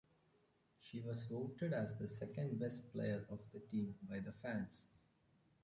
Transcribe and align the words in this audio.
She 0.79 0.99
was 0.99 1.25
voted 1.27 1.73
as 1.73 1.95
the 1.99 2.07
second 2.07 2.57
best 2.59 2.91
player 2.91 3.23
of 3.29 3.37
the 3.51 3.59
team 3.59 3.99
by 4.09 4.17
the 4.17 4.31
fans. 4.33 4.87